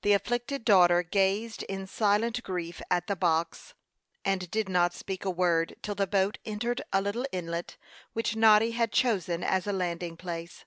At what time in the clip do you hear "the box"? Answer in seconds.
3.08-3.74